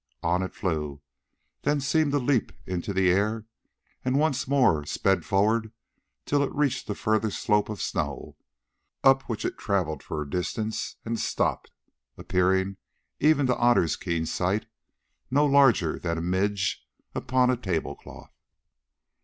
On 0.23 0.41
it 0.41 0.55
flew, 0.55 0.99
then 1.61 1.79
seemed 1.79 2.11
to 2.13 2.17
leap 2.17 2.51
into 2.65 2.91
the 2.91 3.11
air, 3.11 3.45
and 4.03 4.17
once 4.17 4.47
more 4.47 4.83
sped 4.83 5.23
forward 5.25 5.71
till 6.25 6.41
it 6.41 6.51
reached 6.55 6.87
the 6.87 6.95
further 6.95 7.29
slope 7.29 7.69
of 7.69 7.79
snow, 7.83 8.35
up 9.03 9.21
which 9.29 9.45
it 9.45 9.59
travelled 9.59 10.01
for 10.01 10.19
a 10.23 10.27
distance, 10.27 10.95
and 11.05 11.19
stopped, 11.19 11.69
appearing, 12.17 12.77
even 13.19 13.45
to 13.45 13.55
Otter's 13.55 13.95
keen 13.95 14.25
sight, 14.25 14.65
no 15.29 15.45
larger 15.45 15.99
than 15.99 16.17
a 16.17 16.21
midge 16.23 16.83
upon 17.13 17.51
a 17.51 17.55
table 17.55 17.95
cloth. 17.95 18.33